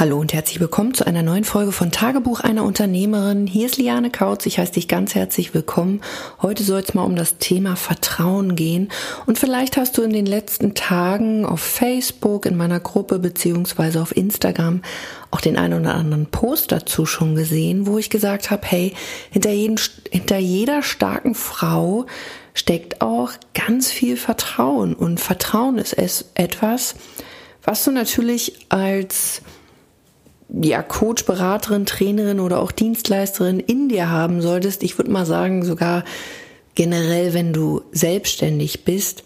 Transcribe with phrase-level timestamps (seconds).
[0.00, 3.48] Hallo und herzlich willkommen zu einer neuen Folge von Tagebuch einer Unternehmerin.
[3.48, 6.02] Hier ist Liane Kautz, ich heiße dich ganz herzlich willkommen.
[6.40, 8.92] Heute soll es mal um das Thema Vertrauen gehen
[9.26, 14.16] und vielleicht hast du in den letzten Tagen auf Facebook, in meiner Gruppe beziehungsweise auf
[14.16, 14.82] Instagram
[15.32, 18.94] auch den einen oder anderen Post dazu schon gesehen, wo ich gesagt habe, hey,
[19.32, 19.80] hinter, jeden,
[20.12, 22.06] hinter jeder starken Frau
[22.54, 26.94] steckt auch ganz viel Vertrauen und Vertrauen ist etwas,
[27.64, 29.42] was du natürlich als
[30.48, 34.82] ja, Coach, Beraterin, Trainerin oder auch Dienstleisterin in dir haben solltest.
[34.82, 36.04] Ich würde mal sagen, sogar
[36.74, 39.24] generell, wenn du selbstständig bist.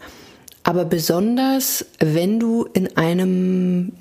[0.64, 3.92] Aber besonders, wenn du in einem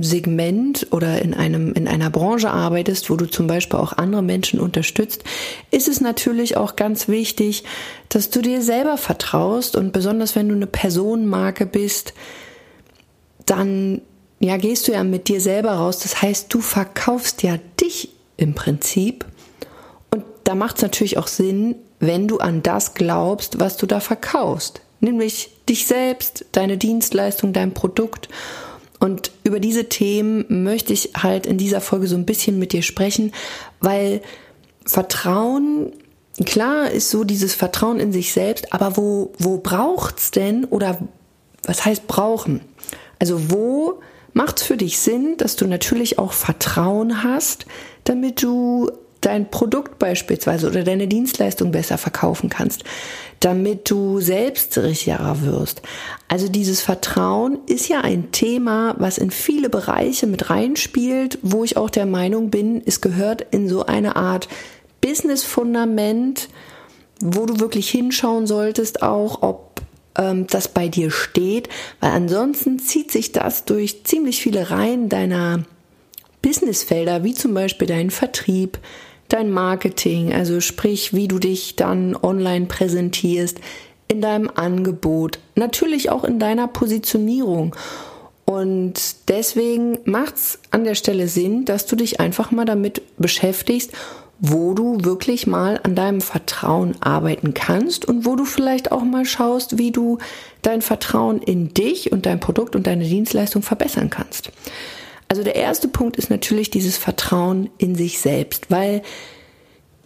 [0.00, 4.60] Segment oder in einem, in einer Branche arbeitest, wo du zum Beispiel auch andere Menschen
[4.60, 5.24] unterstützt,
[5.70, 7.64] ist es natürlich auch ganz wichtig,
[8.10, 12.14] dass du dir selber vertraust und besonders wenn du eine Personenmarke bist,
[13.46, 14.02] dann
[14.40, 15.98] ja, gehst du ja mit dir selber raus.
[16.00, 19.24] Das heißt, du verkaufst ja dich im Prinzip.
[20.10, 24.00] Und da macht es natürlich auch Sinn, wenn du an das glaubst, was du da
[24.00, 24.80] verkaufst.
[25.00, 28.28] Nämlich dich selbst, deine Dienstleistung, dein Produkt.
[29.00, 32.82] Und über diese Themen möchte ich halt in dieser Folge so ein bisschen mit dir
[32.82, 33.32] sprechen,
[33.80, 34.22] weil
[34.84, 35.92] Vertrauen,
[36.44, 40.98] klar ist so dieses Vertrauen in sich selbst, aber wo, wo braucht's denn oder
[41.64, 42.60] was heißt brauchen?
[43.18, 44.00] Also wo
[44.38, 47.66] macht es für dich Sinn, dass du natürlich auch Vertrauen hast,
[48.04, 48.88] damit du
[49.20, 52.84] dein Produkt beispielsweise oder deine Dienstleistung besser verkaufen kannst,
[53.40, 55.82] damit du selbstsicherer wirst.
[56.28, 61.76] Also dieses Vertrauen ist ja ein Thema, was in viele Bereiche mit reinspielt, wo ich
[61.76, 64.46] auch der Meinung bin, es gehört in so eine Art
[65.00, 66.48] Business-Fundament,
[67.20, 69.82] wo du wirklich hinschauen solltest, auch ob
[70.16, 71.68] ähm, das bei dir steht,
[72.00, 75.64] weil ansonsten zieht sich das durch ziemlich viele Reihen deiner
[76.42, 78.78] Businessfelder, wie zum Beispiel dein Vertrieb,
[79.28, 83.58] dein Marketing, also sprich, wie du dich dann online präsentierst,
[84.08, 87.76] in deinem Angebot, natürlich auch in deiner Positionierung.
[88.46, 93.92] Und deswegen macht es an der Stelle Sinn, dass du dich einfach mal damit beschäftigst
[94.40, 99.24] wo du wirklich mal an deinem Vertrauen arbeiten kannst und wo du vielleicht auch mal
[99.24, 100.18] schaust, wie du
[100.62, 104.52] dein Vertrauen in dich und dein Produkt und deine Dienstleistung verbessern kannst.
[105.28, 109.02] Also der erste Punkt ist natürlich dieses Vertrauen in sich selbst, weil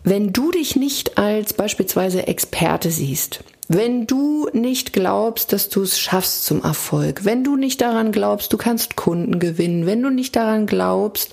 [0.03, 5.99] wenn du dich nicht als beispielsweise Experte siehst, wenn du nicht glaubst, dass du es
[5.99, 10.35] schaffst zum Erfolg, wenn du nicht daran glaubst, du kannst Kunden gewinnen, wenn du nicht
[10.35, 11.33] daran glaubst,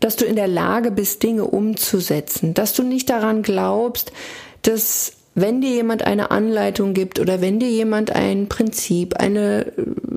[0.00, 4.12] dass du in der Lage bist, Dinge umzusetzen, dass du nicht daran glaubst,
[4.62, 9.72] dass wenn dir jemand eine Anleitung gibt oder wenn dir jemand ein Prinzip, eine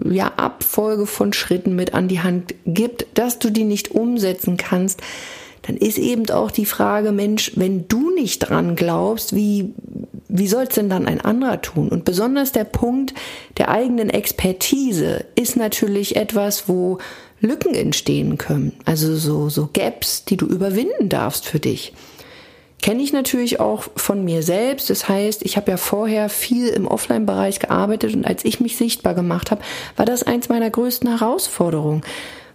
[0.09, 5.01] ja, Abfolge von Schritten mit an die Hand gibt, dass du die nicht umsetzen kannst,
[5.61, 9.73] dann ist eben auch die Frage, Mensch, wenn du nicht dran glaubst, wie,
[10.35, 11.89] wie soll es denn dann ein anderer tun?
[11.89, 13.13] Und besonders der Punkt
[13.59, 16.97] der eigenen Expertise ist natürlich etwas, wo
[17.39, 18.73] Lücken entstehen können.
[18.83, 21.93] Also so, so Gaps, die du überwinden darfst für dich.
[22.81, 24.89] Kenne ich natürlich auch von mir selbst.
[24.89, 29.13] Das heißt, ich habe ja vorher viel im Offline-Bereich gearbeitet und als ich mich sichtbar
[29.13, 29.61] gemacht habe,
[29.97, 32.01] war das eins meiner größten Herausforderungen.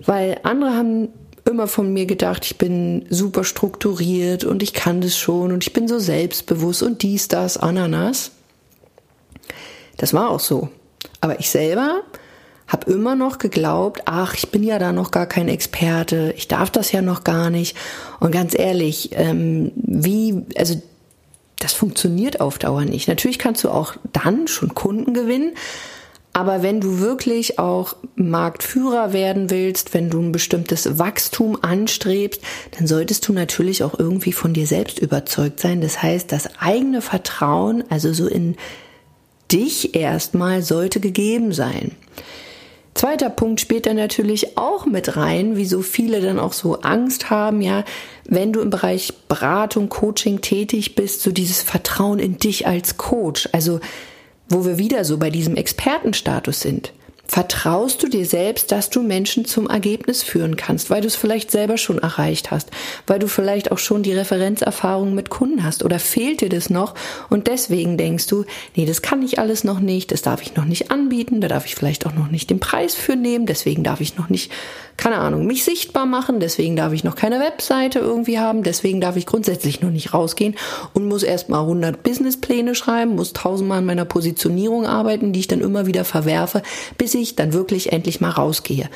[0.05, 1.10] Weil andere haben
[1.48, 5.72] immer von mir gedacht, ich bin super strukturiert und ich kann das schon und ich
[5.72, 8.31] bin so selbstbewusst und dies, das, Ananas.
[9.97, 10.69] Das war auch so.
[11.20, 12.03] Aber ich selber
[12.69, 16.70] habe immer noch geglaubt, ach, ich bin ja da noch gar kein Experte, ich darf
[16.70, 17.76] das ja noch gar nicht.
[18.20, 20.80] Und ganz ehrlich, ähm, wie, also
[21.59, 23.09] das funktioniert auf Dauer nicht.
[23.09, 25.54] Natürlich kannst du auch dann schon Kunden gewinnen,
[26.38, 32.41] aber wenn du wirklich auch Marktführer werden willst, wenn du ein bestimmtes Wachstum anstrebst,
[32.78, 35.81] dann solltest du natürlich auch irgendwie von dir selbst überzeugt sein.
[35.81, 38.54] Das heißt, das eigene Vertrauen, also so in
[39.50, 41.97] dich erstmal, sollte gegeben sein.
[42.94, 47.62] Zweiter Punkt spielt dann natürlich auch mit rein, wieso viele dann auch so Angst haben,
[47.62, 47.84] ja,
[48.28, 53.48] wenn du im Bereich Beratung, Coaching tätig bist, so dieses Vertrauen in dich als Coach,
[53.51, 53.80] also
[54.48, 56.92] wo wir wieder so bei diesem Expertenstatus sind.
[57.30, 61.51] Vertraust du dir selbst, dass du Menschen zum Ergebnis führen kannst, weil du es vielleicht
[61.51, 62.71] selber schon erreicht hast,
[63.07, 66.95] weil du vielleicht auch schon die Referenzerfahrung mit Kunden hast oder fehlt dir das noch
[67.28, 68.47] und deswegen denkst du,
[68.77, 71.66] nee, das kann ich alles noch nicht, das darf ich noch nicht anbieten, da darf
[71.66, 74.51] ich vielleicht auch noch nicht den Preis für nehmen, deswegen darf ich noch nicht,
[74.97, 79.16] keine Ahnung, mich sichtbar machen, deswegen darf ich noch keine Webseite irgendwie haben, deswegen darf
[79.16, 80.57] ich grundsätzlich noch nicht rausgehen
[80.95, 85.60] und muss erstmal 100 Businesspläne schreiben, muss tausendmal an meiner Positionierung arbeiten, die ich dann
[85.60, 86.63] immer wieder verwerfe,
[86.97, 88.88] bis ich dann wirklich endlich mal rausgehe.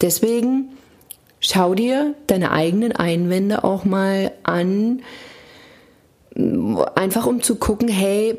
[0.00, 0.70] Deswegen
[1.40, 5.02] schau dir deine eigenen Einwände auch mal an,
[6.94, 8.38] einfach um zu gucken, hey,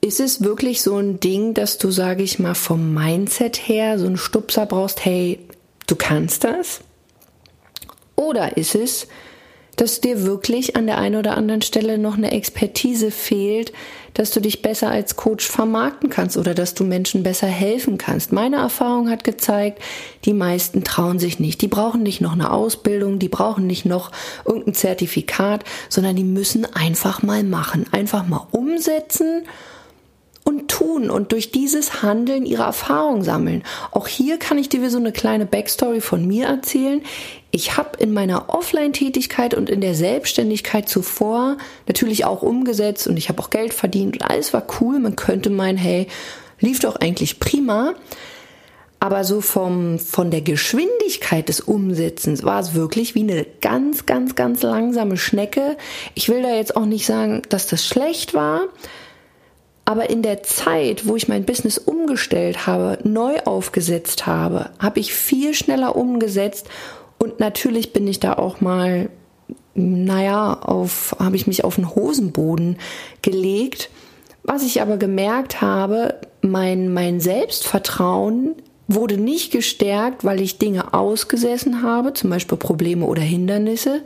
[0.00, 4.06] ist es wirklich so ein Ding, dass du, sage ich mal, vom Mindset her so
[4.06, 5.40] einen Stupser brauchst, hey,
[5.86, 6.80] du kannst das?
[8.14, 9.08] Oder ist es,
[9.78, 13.72] dass dir wirklich an der einen oder anderen Stelle noch eine Expertise fehlt,
[14.12, 18.32] dass du dich besser als Coach vermarkten kannst oder dass du Menschen besser helfen kannst.
[18.32, 19.80] Meine Erfahrung hat gezeigt,
[20.24, 21.62] die meisten trauen sich nicht.
[21.62, 24.10] Die brauchen nicht noch eine Ausbildung, die brauchen nicht noch
[24.44, 29.44] irgendein Zertifikat, sondern die müssen einfach mal machen, einfach mal umsetzen
[30.48, 33.62] und tun und durch dieses Handeln ihre Erfahrung sammeln.
[33.90, 37.02] Auch hier kann ich dir so eine kleine Backstory von mir erzählen.
[37.50, 43.28] Ich habe in meiner Offline-Tätigkeit und in der Selbstständigkeit zuvor natürlich auch umgesetzt und ich
[43.28, 44.98] habe auch Geld verdient und alles war cool.
[44.98, 46.06] Man könnte meinen, hey,
[46.60, 47.94] lief doch eigentlich prima.
[49.00, 54.34] Aber so vom, von der Geschwindigkeit des Umsetzens war es wirklich wie eine ganz, ganz,
[54.34, 55.76] ganz langsame Schnecke.
[56.14, 58.62] Ich will da jetzt auch nicht sagen, dass das schlecht war.
[59.88, 65.14] Aber in der Zeit, wo ich mein Business umgestellt habe, neu aufgesetzt habe, habe ich
[65.14, 66.68] viel schneller umgesetzt
[67.16, 69.08] und natürlich bin ich da auch mal,
[69.72, 72.76] naja, auf, habe ich mich auf den Hosenboden
[73.22, 73.88] gelegt.
[74.42, 78.56] Was ich aber gemerkt habe, mein, mein Selbstvertrauen
[78.88, 84.02] wurde nicht gestärkt, weil ich Dinge ausgesessen habe, zum Beispiel Probleme oder Hindernisse,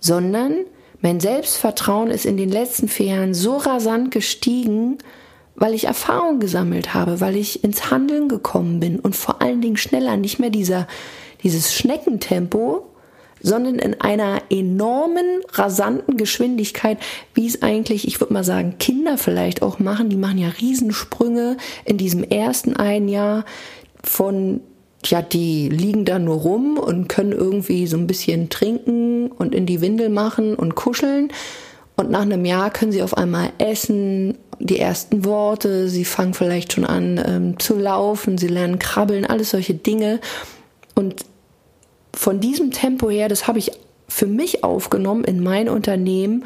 [0.00, 0.64] sondern
[1.00, 4.98] mein Selbstvertrauen ist in den letzten vier Jahren so rasant gestiegen,
[5.54, 9.76] weil ich Erfahrung gesammelt habe, weil ich ins Handeln gekommen bin und vor allen Dingen
[9.76, 10.86] schneller, nicht mehr dieser,
[11.42, 12.86] dieses Schneckentempo,
[13.40, 16.98] sondern in einer enormen, rasanten Geschwindigkeit,
[17.34, 20.08] wie es eigentlich, ich würde mal sagen, Kinder vielleicht auch machen.
[20.08, 23.44] Die machen ja Riesensprünge in diesem ersten ein Jahr
[24.02, 24.60] von
[25.10, 29.66] ja, die liegen da nur rum und können irgendwie so ein bisschen trinken und in
[29.66, 31.32] die Windel machen und kuscheln.
[31.96, 36.72] Und nach einem Jahr können sie auf einmal essen, die ersten Worte, sie fangen vielleicht
[36.72, 40.20] schon an ähm, zu laufen, sie lernen krabbeln, alles solche Dinge.
[40.94, 41.24] Und
[42.14, 43.72] von diesem Tempo her, das habe ich
[44.08, 46.44] für mich aufgenommen in mein Unternehmen.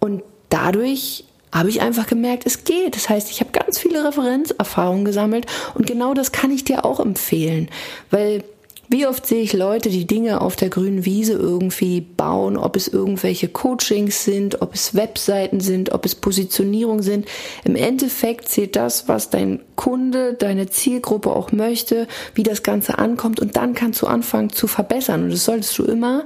[0.00, 2.96] Und dadurch habe ich einfach gemerkt, es geht.
[2.96, 7.00] Das heißt, ich habe ganz viele Referenzerfahrungen gesammelt und genau das kann ich dir auch
[7.00, 7.68] empfehlen,
[8.10, 8.44] weil
[8.90, 12.88] wie oft sehe ich Leute, die Dinge auf der grünen Wiese irgendwie bauen, ob es
[12.88, 17.26] irgendwelche Coachings sind, ob es Webseiten sind, ob es Positionierung sind.
[17.64, 23.40] Im Endeffekt zählt das, was dein Kunde, deine Zielgruppe auch möchte, wie das Ganze ankommt
[23.40, 25.24] und dann kannst du anfangen zu verbessern.
[25.24, 26.24] Und das solltest du immer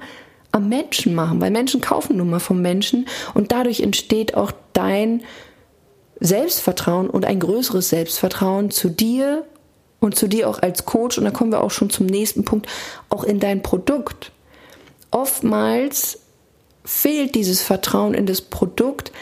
[0.52, 5.22] am Menschen machen, weil Menschen kaufen nun mal vom Menschen und dadurch entsteht auch dein
[6.20, 9.44] Selbstvertrauen und ein größeres Selbstvertrauen zu dir
[9.99, 11.19] und zu dir auch als Coach.
[11.19, 12.69] Und da kommen wir auch schon zum nächsten Punkt,
[13.08, 14.31] auch in dein Produkt.
[15.10, 16.20] Oftmals
[16.84, 19.12] fehlt dieses Vertrauen in das Produkt,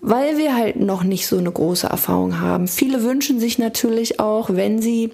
[0.00, 2.68] weil wir halt noch nicht so eine große Erfahrung haben.
[2.68, 5.12] Viele wünschen sich natürlich auch, wenn sie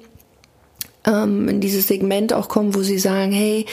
[1.07, 3.67] ähm, in dieses Segment auch kommen, wo sie sagen, hey,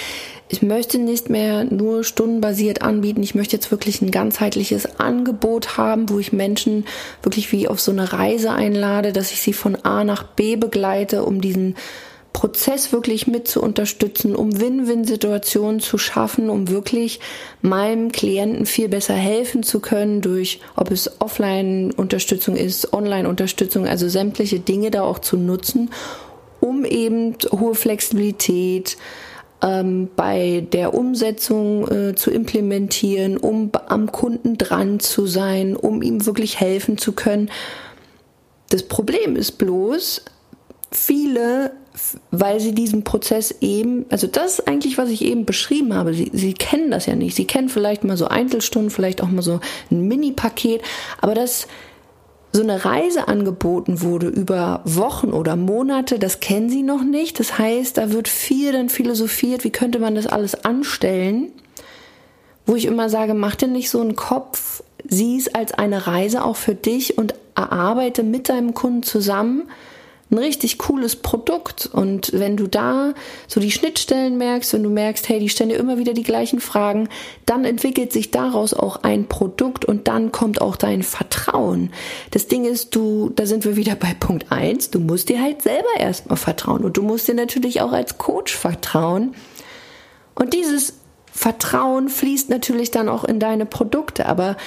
[0.52, 3.24] ich möchte nicht mehr nur stundenbasiert anbieten.
[3.24, 6.86] Ich möchte jetzt wirklich ein ganzheitliches Angebot haben, wo ich Menschen
[7.24, 11.24] wirklich wie auf so eine Reise einlade, dass ich sie von A nach B begleite,
[11.24, 11.76] um diesen
[12.34, 17.22] Prozess wirklich mit zu unterstützen, um Win-Win-Situationen zu schaffen, um wirklich
[17.62, 24.60] meinem Klienten viel besser helfen zu können durch, ob es Offline-Unterstützung ist, Online-Unterstützung, also sämtliche
[24.60, 25.92] Dinge da auch zu nutzen,
[26.60, 28.98] um eben hohe Flexibilität,
[29.62, 36.26] ähm, bei der Umsetzung äh, zu implementieren, um am Kunden dran zu sein, um ihm
[36.26, 37.50] wirklich helfen zu können.
[38.70, 40.24] Das Problem ist bloß,
[40.92, 41.72] viele,
[42.32, 46.32] weil sie diesen Prozess eben, also das ist eigentlich, was ich eben beschrieben habe, sie,
[46.34, 47.36] sie kennen das ja nicht.
[47.36, 50.82] Sie kennen vielleicht mal so Einzelstunden, vielleicht auch mal so ein Mini-Paket,
[51.22, 51.68] aber das
[52.52, 57.40] so eine Reise angeboten wurde über Wochen oder Monate, das kennen sie noch nicht.
[57.40, 61.52] Das heißt, da wird viel dann philosophiert, wie könnte man das alles anstellen,
[62.66, 66.44] wo ich immer sage, mach dir nicht so einen Kopf, sieh es als eine Reise
[66.44, 69.70] auch für dich und erarbeite mit deinem Kunden zusammen,
[70.32, 71.90] ein richtig cooles Produkt.
[71.92, 73.14] Und wenn du da
[73.48, 76.62] so die Schnittstellen merkst, wenn du merkst, hey, die stellen dir immer wieder die gleichen
[76.62, 77.10] Fragen,
[77.46, 81.92] dann entwickelt sich daraus auch ein Produkt und dann kommt auch dein Vertrauen.
[82.32, 84.90] Das Ding ist, du, da sind wir wieder bei Punkt eins.
[84.90, 88.56] du musst dir halt selber erstmal vertrauen und du musst dir natürlich auch als Coach
[88.56, 89.36] vertrauen.
[90.34, 90.94] Und dieses
[91.34, 94.58] Vertrauen fließt natürlich dann auch in deine Produkte, aber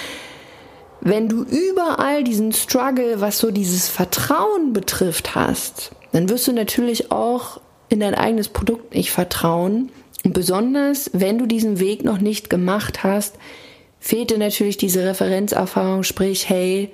[1.05, 7.11] wenn du überall diesen Struggle, was so dieses Vertrauen betrifft, hast, dann wirst du natürlich
[7.11, 9.91] auch in dein eigenes Produkt nicht vertrauen,
[10.23, 13.35] Und besonders, wenn du diesen Weg noch nicht gemacht hast,
[13.99, 16.91] fehlte natürlich diese Referenzerfahrung, sprich, hey,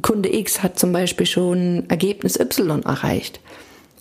[0.00, 3.40] Kunde X hat zum Beispiel schon Ergebnis Y erreicht.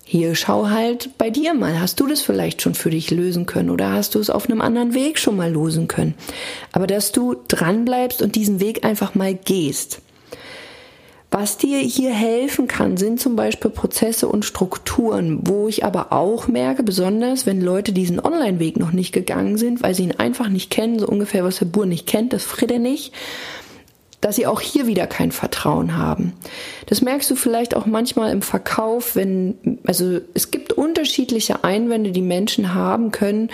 [0.05, 3.69] Hier schau halt bei dir mal, hast du das vielleicht schon für dich lösen können
[3.69, 6.13] oder hast du es auf einem anderen Weg schon mal lösen können.
[6.71, 10.01] Aber dass du dran bleibst und diesen Weg einfach mal gehst.
[11.31, 16.47] Was dir hier helfen kann, sind zum Beispiel Prozesse und Strukturen, wo ich aber auch
[16.47, 20.69] merke, besonders wenn Leute diesen Online-Weg noch nicht gegangen sind, weil sie ihn einfach nicht
[20.69, 23.13] kennen, so ungefähr was der Bur nicht kennt, das fritt er nicht,
[24.23, 26.33] dass sie auch hier wieder kein Vertrauen haben.
[26.85, 32.21] Das merkst du vielleicht auch manchmal im Verkauf, wenn, also es gibt unterschiedliche Einwände, die
[32.21, 33.49] Menschen haben können.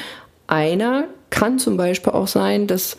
[0.47, 2.97] Einer kann zum Beispiel auch sein, dass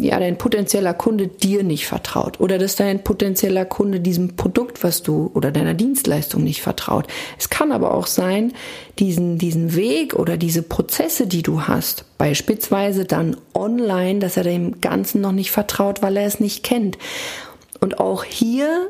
[0.00, 5.02] ja, dein potenzieller Kunde dir nicht vertraut oder dass dein potenzieller Kunde diesem Produkt, was
[5.02, 7.06] du oder deiner Dienstleistung nicht vertraut.
[7.38, 8.52] Es kann aber auch sein,
[8.98, 14.80] diesen, diesen Weg oder diese Prozesse, die du hast, beispielsweise dann online, dass er dem
[14.80, 16.98] Ganzen noch nicht vertraut, weil er es nicht kennt.
[17.80, 18.88] Und auch hier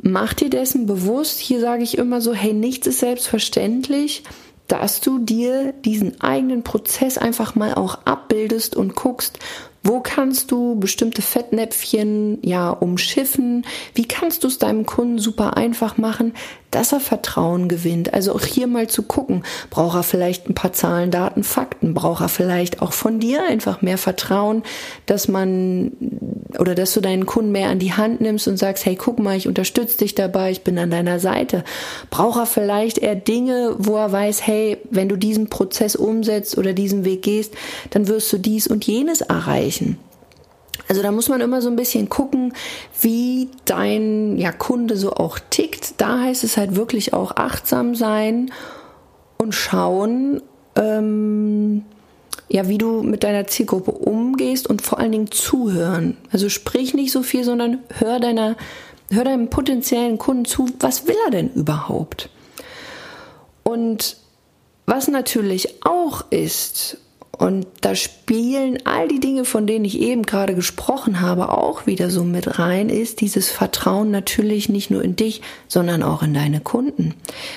[0.00, 4.22] mach dir dessen bewusst, hier sage ich immer so, hey, nichts ist selbstverständlich
[4.68, 9.38] dass du dir diesen eigenen Prozess einfach mal auch abbildest und guckst,
[9.82, 13.64] wo kannst du bestimmte Fettnäpfchen ja umschiffen?
[13.94, 16.34] Wie kannst du es deinem Kunden super einfach machen,
[16.70, 18.14] dass er Vertrauen gewinnt?
[18.14, 21.94] Also auch hier mal zu gucken, braucht er vielleicht ein paar Zahlen, Daten, Fakten?
[21.94, 24.62] Braucht er vielleicht auch von dir einfach mehr Vertrauen,
[25.06, 25.92] dass man
[26.58, 29.36] oder dass du deinen Kunden mehr an die Hand nimmst und sagst, hey, guck mal,
[29.36, 31.64] ich unterstütze dich dabei, ich bin an deiner Seite.
[32.10, 36.72] Braucht er vielleicht eher Dinge, wo er weiß, hey, wenn du diesen Prozess umsetzt oder
[36.72, 37.54] diesen Weg gehst,
[37.90, 39.98] dann wirst du dies und jenes erreichen.
[40.88, 42.54] Also da muss man immer so ein bisschen gucken,
[43.00, 46.00] wie dein ja, Kunde so auch tickt.
[46.00, 48.50] Da heißt es halt wirklich auch achtsam sein
[49.36, 50.42] und schauen,
[50.76, 51.84] ähm,
[52.48, 56.16] ja, wie du mit deiner Zielgruppe umgehst und vor allen Dingen zuhören.
[56.32, 58.56] Also sprich nicht so viel, sondern hör deiner,
[59.10, 62.30] hör deinem potenziellen Kunden zu, was will er denn überhaupt?
[63.62, 64.16] Und
[64.86, 66.96] was natürlich auch ist,
[67.38, 72.10] und da spielen all die Dinge, von denen ich eben gerade gesprochen habe, auch wieder
[72.10, 76.58] so mit rein, ist dieses Vertrauen natürlich nicht nur in dich, sondern auch in deine
[76.60, 77.14] Kunden.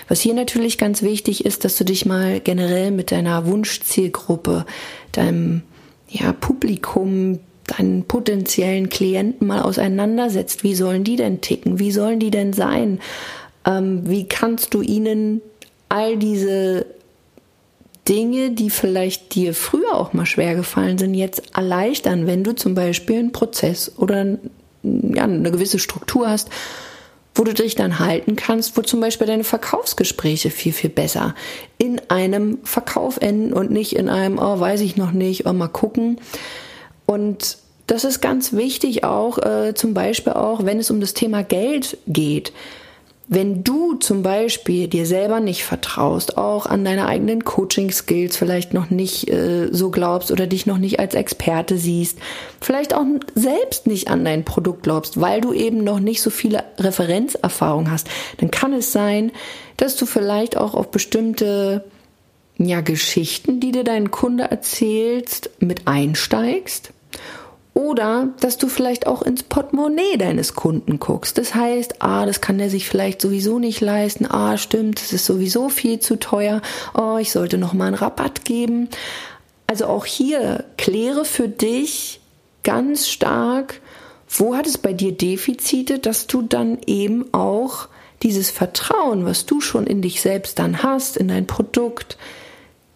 [0.08, 4.68] Was hier natürlich ganz wichtig ist, dass du dich mal generell mit deiner Wunschzielgruppe,
[5.14, 5.64] deinem
[6.08, 10.64] ja, Publikum, deinen potenziellen Klienten mal auseinandersetzt.
[10.64, 11.80] Wie sollen die denn ticken?
[11.80, 13.00] Wie sollen die denn sein?
[13.66, 15.42] Ähm, wie kannst du ihnen
[15.90, 16.86] all diese
[18.08, 22.74] Dinge, die vielleicht dir früher auch mal schwer gefallen sind, jetzt erleichtern, wenn du zum
[22.74, 24.38] Beispiel einen Prozess oder
[24.84, 26.50] ja, eine gewisse Struktur hast,
[27.36, 31.36] wo du dich dann halten kannst, wo zum Beispiel deine Verkaufsgespräche viel, viel besser
[31.77, 35.67] in einem Verkauf enden und nicht in einem, oh, weiß ich noch nicht, oh, mal
[35.67, 36.20] gucken.
[37.05, 41.43] Und das ist ganz wichtig auch, äh, zum Beispiel auch, wenn es um das Thema
[41.43, 42.51] Geld geht.
[43.34, 48.90] Wenn du zum Beispiel dir selber nicht vertraust, auch an deine eigenen Coaching-Skills vielleicht noch
[48.90, 52.20] nicht äh, so glaubst oder dich noch nicht als Experte siehst,
[52.60, 56.66] vielleicht auch selbst nicht an dein Produkt glaubst, weil du eben noch nicht so viele
[56.78, 58.10] Referenzerfahrungen hast,
[58.40, 59.32] dann kann es sein,
[59.78, 61.86] dass du vielleicht auch auf bestimmte
[62.58, 66.92] ja, Geschichten, die dir dein Kunde erzählst, mit einsteigst
[67.74, 71.38] oder dass du vielleicht auch ins Portemonnaie deines Kunden guckst.
[71.38, 74.25] Das heißt, ah, das kann der sich vielleicht sowieso nicht leisten.
[74.30, 76.62] Ah, stimmt, das ist sowieso viel zu teuer.
[76.94, 78.90] Oh, ich sollte noch mal einen Rabatt geben.
[79.68, 82.20] Also auch hier kläre für dich
[82.63, 83.80] ganz stark,
[84.28, 87.88] wo hat es bei dir Defizite, dass du dann eben auch
[88.22, 92.18] dieses Vertrauen, was du schon in dich selbst dann hast, in dein Produkt,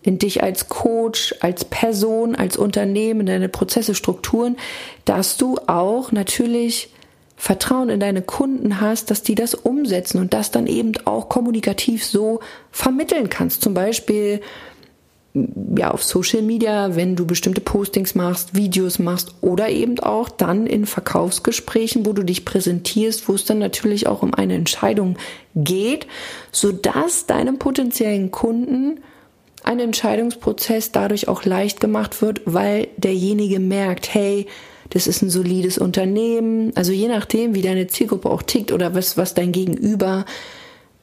[0.06, 4.56] in dich als Coach, als Person, als Unternehmen, deine Prozesse, Strukturen,
[5.04, 6.90] dass du auch natürlich
[7.36, 12.06] Vertrauen in deine Kunden hast, dass die das umsetzen und das dann eben auch kommunikativ
[12.06, 12.40] so
[12.72, 13.62] vermitteln kannst.
[13.62, 14.42] Zum Beispiel
[15.78, 20.66] ja auf Social Media, wenn du bestimmte Postings machst, Videos machst oder eben auch dann
[20.66, 25.18] in Verkaufsgesprächen, wo du dich präsentierst, wo es dann natürlich auch um eine Entscheidung
[25.56, 26.08] geht,
[26.52, 29.02] so dass deinem potenziellen Kunden
[29.66, 34.48] ein Entscheidungsprozess dadurch auch leicht gemacht wird, weil derjenige merkt, hey,
[34.92, 36.72] das ist ein solides Unternehmen.
[36.76, 40.26] Also je nachdem, wie deine Zielgruppe auch tickt oder was, was dein Gegenüber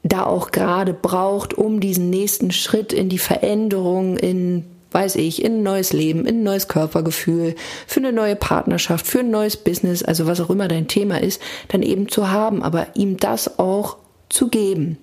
[0.04, 5.59] da auch gerade braucht, um diesen nächsten Schritt in die Veränderung, in, weiß ich, in
[5.59, 7.54] ein neues Leben, in ein neues Körpergefühl,
[7.87, 11.40] für eine neue Partnerschaft, für ein neues Business, also was auch immer dein Thema ist,
[11.69, 13.97] dann eben zu haben, aber ihm das auch
[14.28, 14.99] zu geben.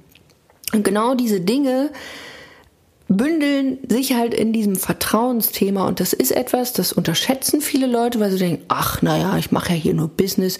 [0.74, 1.92] Und genau diese Dinge,
[3.10, 8.32] bündeln sich halt in diesem Vertrauensthema und das ist etwas, das unterschätzen viele Leute, weil
[8.32, 10.60] sie denken, ach naja, ich mache ja hier nur Business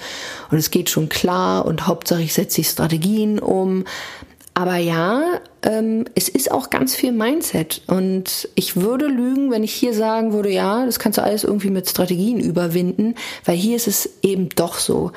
[0.50, 3.86] und es geht schon klar und Hauptsache ich setze die Strategien um.
[4.56, 5.24] Aber ja,
[5.62, 10.34] ähm, es ist auch ganz viel Mindset und ich würde lügen, wenn ich hier sagen
[10.34, 13.14] würde, ja, das kannst du alles irgendwie mit Strategien überwinden,
[13.46, 15.12] weil hier ist es eben doch so.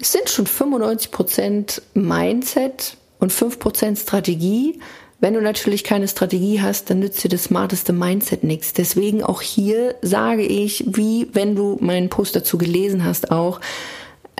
[0.00, 4.78] Es sind schon 95 Prozent Mindset und 5 Prozent Strategie
[5.20, 8.72] wenn du natürlich keine Strategie hast, dann nützt dir das smarteste Mindset nichts.
[8.72, 13.60] Deswegen auch hier sage ich, wie wenn du meinen Post dazu gelesen hast auch,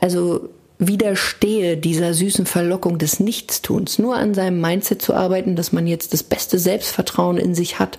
[0.00, 5.88] also widerstehe dieser süßen Verlockung des Nichtstuns, nur an seinem Mindset zu arbeiten, dass man
[5.88, 7.99] jetzt das beste Selbstvertrauen in sich hat,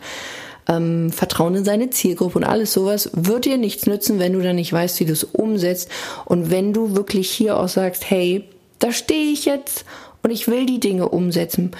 [0.70, 4.56] ähm, Vertrauen in seine Zielgruppe und alles sowas, wird dir nichts nützen, wenn du dann
[4.56, 5.90] nicht weißt, wie du es umsetzt
[6.24, 8.46] und wenn du wirklich hier auch sagst, hey,
[8.80, 9.84] da stehe ich jetzt
[10.24, 11.72] und ich will die Dinge umsetzen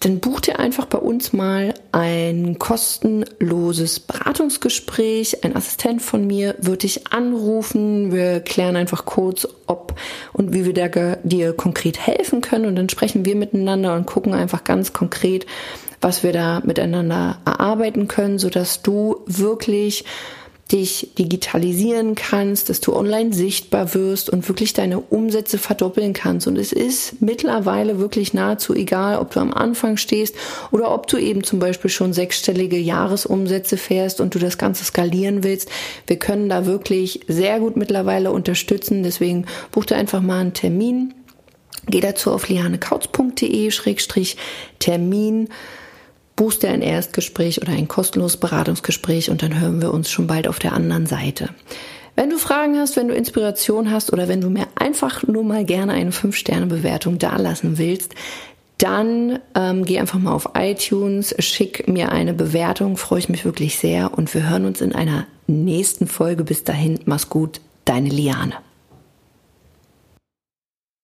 [0.00, 5.44] dann buch dir einfach bei uns mal ein kostenloses Beratungsgespräch.
[5.44, 8.12] Ein Assistent von mir wird dich anrufen.
[8.12, 9.94] Wir klären einfach kurz, ob
[10.32, 10.72] und wie wir
[11.24, 12.66] dir konkret helfen können.
[12.66, 15.46] Und dann sprechen wir miteinander und gucken einfach ganz konkret,
[16.00, 20.04] was wir da miteinander erarbeiten können, sodass du wirklich
[20.72, 26.46] dich digitalisieren kannst, dass du online sichtbar wirst und wirklich deine Umsätze verdoppeln kannst.
[26.46, 30.36] Und es ist mittlerweile wirklich nahezu egal, ob du am Anfang stehst
[30.70, 35.42] oder ob du eben zum Beispiel schon sechsstellige Jahresumsätze fährst und du das Ganze skalieren
[35.42, 35.70] willst.
[36.06, 39.02] Wir können da wirklich sehr gut mittlerweile unterstützen.
[39.02, 41.14] Deswegen buch dir einfach mal einen Termin.
[41.86, 45.48] Geh dazu auf lianekautz.de-termin
[46.38, 50.46] buchst dir ein Erstgespräch oder ein kostenloses Beratungsgespräch und dann hören wir uns schon bald
[50.46, 51.50] auf der anderen Seite.
[52.14, 55.64] Wenn du Fragen hast, wenn du Inspiration hast oder wenn du mir einfach nur mal
[55.64, 58.14] gerne eine 5-Sterne-Bewertung dalassen willst,
[58.78, 63.76] dann ähm, geh einfach mal auf iTunes, schick mir eine Bewertung, freue ich mich wirklich
[63.76, 66.44] sehr und wir hören uns in einer nächsten Folge.
[66.44, 68.54] Bis dahin, mach's gut, deine Liane.